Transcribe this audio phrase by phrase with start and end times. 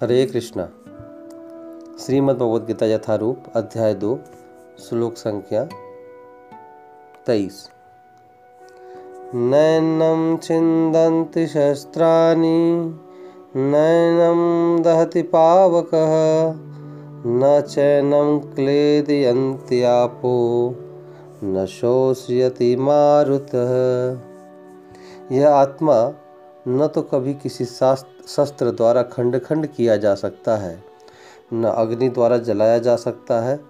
[0.00, 0.68] हरे कृष्णा।
[2.06, 4.18] श्रीमद् भगवद गीता यथारूप, अध्याय दो,
[4.88, 5.64] श्लोक संख्या
[7.26, 7.70] तेईस।
[9.34, 12.94] नैनं छिन्दन्ति शस्त्राणि
[13.56, 15.90] नैनम दहति पावक,
[17.26, 20.74] न चैनं क्लेदयन्ति आपो,
[21.44, 23.72] न शोषयति मारुतः।
[25.36, 26.14] यह आत्मा
[26.68, 30.82] न तो कभी किसी शस्त्र द्वारा खंड खंड किया जा सकता है,
[31.52, 33.60] न अग्नि द्वारा जलाया जा सकता है,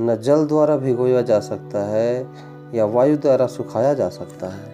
[0.00, 2.26] न जल द्वारा भिगोया जा सकता है,
[2.74, 4.72] या वायु द्वारा सुखाया जा सकता है।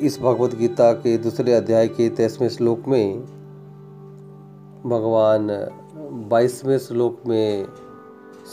[0.00, 3.20] इस भगवत गीता के दूसरे अध्याय के तेईसवें श्लोक में
[4.86, 5.48] भगवान
[6.28, 7.66] बाईसवें श्लोक में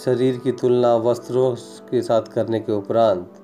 [0.06, 1.56] शरीर की तुलना वस्त्रों
[1.92, 3.44] के साथ करने के उपरांत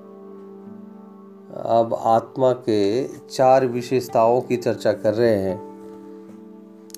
[1.56, 5.74] अब आत्मा के चार विशेषताओं की चर्चा कर रहे हैं।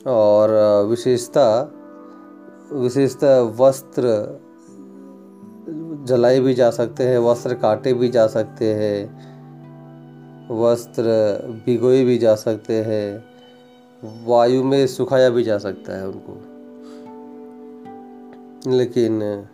[0.06, 0.50] और
[0.84, 1.72] विशेषता
[2.72, 4.36] विशेषता वस्त्र
[6.04, 9.26] जलाए भी जा सकते हैं, वस्त्र काटे भी जा सकते हैं,
[10.50, 11.02] वस्त्र
[11.66, 13.24] भिगोए भी जा सकते हैं,
[14.26, 16.40] वायु में सुखाया भी जा सकता है उनको।
[18.70, 19.46] लेकिन,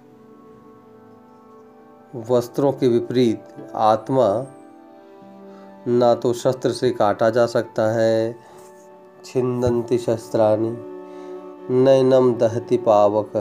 [2.30, 3.42] वस्त्रों के विपरीत
[3.74, 4.46] आत्मा
[5.88, 8.36] ना तो शस्त्र से काटा जा सकता है।
[9.25, 10.77] छिंदंती शस्त्राणी,
[11.74, 13.33] नैनम दहती पावक।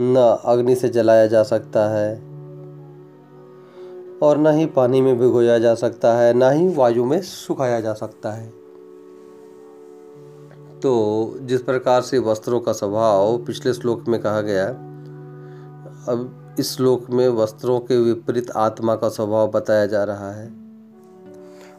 [0.00, 2.14] न अग्नि से जलाया जा सकता है
[4.22, 7.92] और न ही पानी में भिगोया जा सकता है, ना ही वायु में सुखाया जा
[7.92, 8.48] सकता है।
[10.80, 14.66] तो जिस प्रकार से वस्त्रों का स्वभाव पिछले श्लोक में कहा गया,
[16.08, 20.61] अब इस श्लोक में वस्त्रों के विपरीत आत्मा का स्वभाव बताया जा रहा है।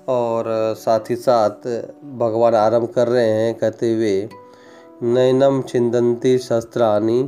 [0.07, 0.45] और
[0.77, 1.67] साथ ही साथ
[2.17, 4.29] भगवान आरंभ कर रहे हैं कहते हुए,
[5.03, 7.23] नैनम छिंदंती शस्त्रानी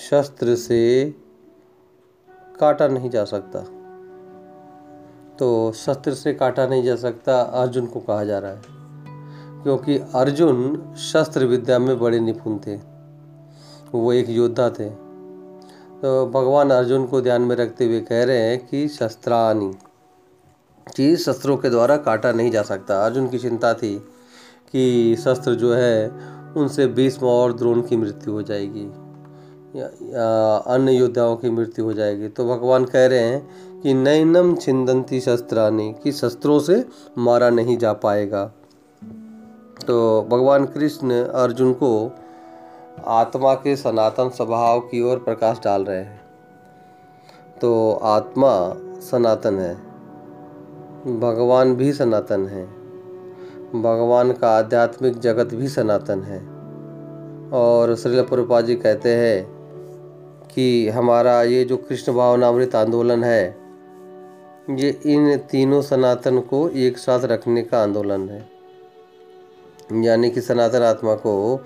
[0.00, 1.14] शस्त्र से
[2.60, 3.60] काटा नहीं जा सकता।
[5.38, 8.62] तो शस्त्र से काटा नहीं जा सकता अर्जुन को कहा जा रहा है,
[9.62, 12.76] क्योंकि अर्जुन शस्त्र विद्या में बड़े निपुण थे।
[13.92, 14.88] वो एक योद्धा थे।
[16.00, 19.72] तो भगवान अर्जुन को ध्यान में रखते हुए कह रहे हैं कि शस्त्रानी
[20.90, 23.98] चीज़ शस्त्रों के द्वारा काटा नहीं जा सकता। अर्जुन की चिंता थी
[24.72, 26.08] कि शस्त्र जो है
[26.56, 28.92] उनसे भीष्म और द्रोण की मृत्यु हो जाएगी
[29.80, 33.50] या, अन्य योद्धाओं की मृत्यु हो जाएगी। तो भगवान कह रहे हैं
[33.80, 36.88] कि नैनम छिंदंती शस्त्रानी कि शस्त्रों से
[37.18, 38.52] मारा नहीं जा पाएगा।
[39.86, 42.12] तो भगवान कृष्ण अर्जुन को
[43.06, 46.20] आत्मा के सनातन स्वभाव की ओर प्रकाश डाल रहे हैं।
[47.60, 49.91] तो आत्मा सनातन है।
[51.06, 52.66] भगवान भी सनातन है।
[53.82, 56.38] भगवान का आध्यात्मिक जगत भी सनातन है।
[57.50, 59.46] और श्रील प्रभुपा जी कहते हैं
[60.54, 63.56] कि हमारा ये जो कृष्ण भावनामृत आंदोलन है,
[64.70, 68.48] ये इन तीनों सनातन को एक साथ रखने का आंदोलन है।
[69.92, 71.60] यानी कि सनातन आत्मा को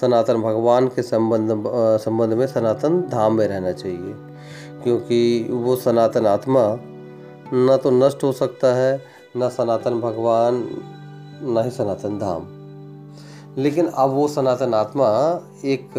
[0.00, 1.64] सनातन भगवान के संबंध
[1.98, 4.14] संबंध में सनातन धाम में रहना चाहिए।
[4.84, 6.78] क्योंकि वो सनातन आत्मा
[7.54, 9.04] न तो नष्ट हो सकता है,
[9.36, 10.54] न सनातन भगवान,
[11.42, 12.46] न ही सनातन धाम।
[13.62, 15.06] लेकिन अब वो सनातन आत्मा
[15.64, 15.90] एक,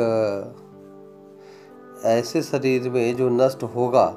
[2.05, 4.15] ऐसे शरीर में जो नष्ट होगा,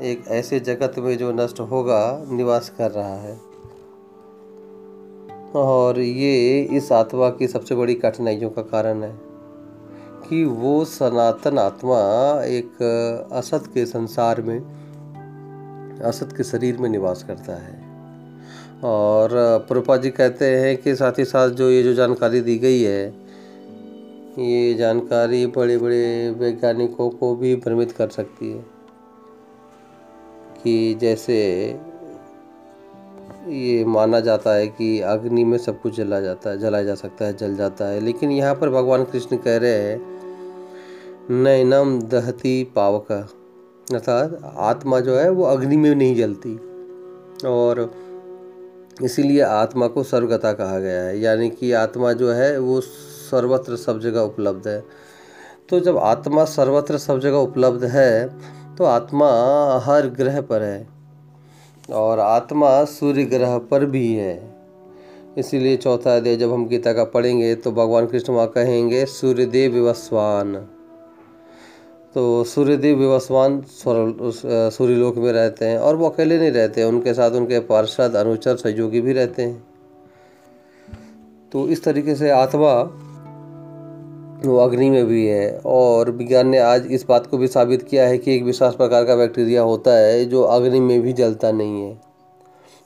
[0.00, 3.40] एक ऐसे जगत में जो नष्ट होगा, निवास कर रहा है।
[5.56, 9.20] और ये इस आत्मा की सबसे बड़ी कठिनाइयों का कारण है
[10.28, 11.98] कि वो सनातन आत्मा
[12.44, 12.82] एक
[13.32, 14.83] असत के संसार में
[16.04, 17.82] असत के शरीर में निवास करता है।
[18.84, 19.30] और
[19.68, 23.06] प्रभुपा जी कहते हैं कि साथ ही साथ जो ये जो जानकारी दी गई है,
[24.38, 28.64] ये जानकारी बड़े बड़े वैज्ञानिकों को भी भ्रमित कर सकती है
[30.62, 31.36] कि जैसे
[33.48, 37.24] ये माना जाता है कि अग्नि में सब कुछ जला जाता है, जलाया जा सकता
[37.24, 40.00] है, जल जाता है। लेकिन यहाँ पर भगवान कृष्ण कह रहे हैं,
[41.30, 43.28] नैनम दहती पावका।
[43.92, 46.54] अर्थात आत्मा जो है, वो अग्नि में नहीं जलती।
[47.46, 47.90] और
[49.02, 54.00] इसीलिए आत्मा को सर्वगता कहा गया है। यानी कि आत्मा जो है, वो सर्वत्र सब
[54.00, 54.82] जगह उपलब्ध है।
[55.68, 58.28] तो जब आत्मा सर्वत्र सब जगह उपलब्ध है
[58.76, 59.28] तो आत्मा
[59.78, 60.86] हर ग्रह पर है।
[61.90, 64.54] और आत्मा सूर्य ग्रह पर भी है।
[65.38, 70.68] इसीलिए चौथा अध्याय जब हम गीता का पढ़ेंगे तो भगवान कृष्ण वहाँ कहेंगे, सूर्यदेव वस्वान।
[72.14, 77.58] तो सूर्यदेव विवस्वान सूर्यलोक में रहते हैं और वो अकेले नहीं रहते, उनके साथ उनके
[77.60, 79.62] पार्षद, अनुचर, सहयोगी भी रहते हैं।
[81.52, 82.72] तो इस तरीके से आत्मा
[84.44, 88.06] वो अग्नि में भी है और विज्ञान ने आज इस बात को भी साबित किया
[88.08, 91.82] है कि एक विशेष प्रकार का बैक्टीरिया होता है जो अग्नि में भी जलता नहीं
[91.82, 91.94] है।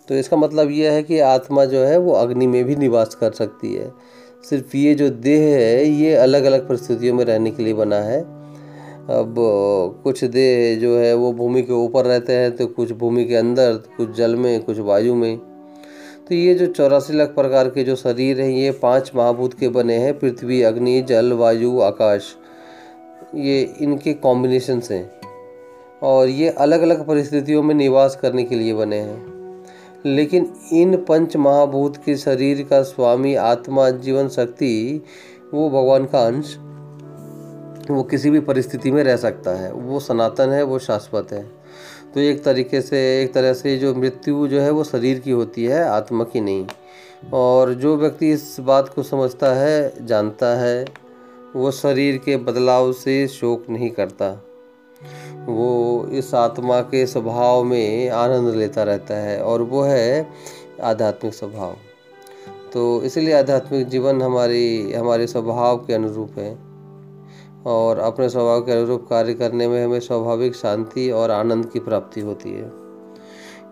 [0.08, 3.32] तो इसका मतलब यह है कि आत्मा जो है वो अग्नि में भी निवास कर
[3.32, 3.92] सकती है।
[4.44, 8.37] सिर्फ़ ये जो देह है, ये अलग अलग परिस्थितियों में रहने के लिए बना है।
[9.10, 9.34] अब
[10.04, 13.72] कुछ देह जो है वो भूमि के ऊपर रहते हैं तो कुछ भूमि के अंदर,
[13.72, 15.38] कुछ जल में, कुछ वायु में।
[16.28, 19.94] तो ये जो चौरासी लाख प्रकार के जो शरीर हैं, ये पाँच महाभूत के बने
[19.94, 22.36] हैं, पृथ्वी, अग्नि, जल, वायु, आकाश।
[23.34, 25.10] ये इनके कॉम्बिनेशन हैं।
[26.02, 29.38] और ये अलग अलग परिस्थितियों में निवास करने के लिए बने हैं।
[30.06, 35.02] लेकिन इन पंच महाभूत के शरीर का स्वामी आत्मा, जीवन, शक्ति,
[35.54, 36.56] वो भगवान का अंश
[37.94, 41.50] वो किसी भी परिस्थिति में रह सकता है। वो सनातन है, वो शाश्वत है।
[42.14, 45.64] तो एक तरीके से, एक तरह से जो मृत्यु जो है वो शरीर की होती
[45.64, 46.66] है, आत्मा की नहीं।
[47.32, 50.84] और जो व्यक्ति इस बात को समझता है, जानता है,
[51.56, 54.44] वो शरीर के बदलाव से शोक नहीं करता।
[55.46, 60.28] वो इस आत्मा के स्वभाव में आनंद लेता रहता है और वो है
[60.82, 61.76] आध्यात्मिक स्वभाव।
[62.72, 66.67] तो इसलिए आध्यात्मिक जीवन हमारी, हमारे स्वभाव के अनुरूप है।
[67.66, 72.20] और अपने स्वभाव के अनुरूप कार्य करने में हमें स्वाभाविक शांति और आनंद की प्राप्ति
[72.20, 72.88] होती है।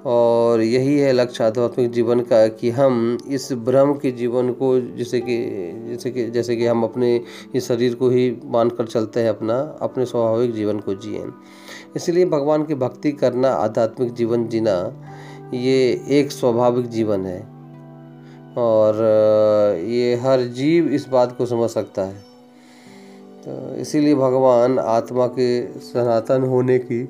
[0.07, 5.21] और यही है लक्ष्य आध्यात्मिक जीवन का कि हम इस भ्रम के जीवन को जैसे
[5.21, 5.37] कि
[5.89, 7.21] जैसे कि जैसे कि हम अपने
[7.55, 11.25] इस शरीर को ही मान कर चलते हैं अपना, अपने स्वाभाविक जीवन को जिए।
[11.97, 15.05] इसलिए भगवान की भक्ति करना, आध्यात्मिक जीवन जीना,
[15.55, 17.41] ये एक स्वाभाविक जीवन है।
[18.59, 18.97] और
[19.85, 22.36] ये हर जीव इस बात को समझ सकता है।
[23.49, 27.09] तो इसीलिए भगवान आत्मा के सनातन होने की,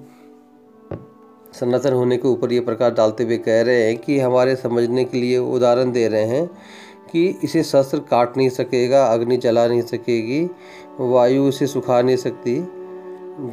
[1.61, 5.19] सनातन होने के ऊपर ये प्रकार डालते हुए कह रहे हैं कि हमारे समझने के
[5.19, 6.47] लिए उदाहरण दे रहे हैं
[7.13, 10.51] कि इसे शस्त्र काट नहीं सकेगा, अग्नि जला नहीं सकेगी,
[11.01, 12.69] वायु इसे सुखा नहीं सकती,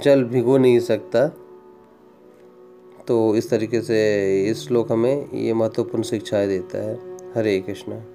[0.04, 1.28] जल भिगो नहीं सकता।
[3.08, 4.00] तो इस तरीके से
[4.46, 6.96] इस श्लोक हमें ये महत्वपूर्ण शिक्षाएँ देता है।
[7.36, 8.13] हरे कृष्णा।